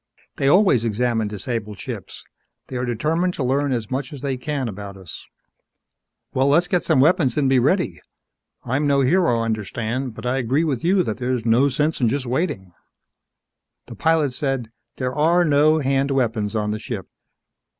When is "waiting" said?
12.25-12.73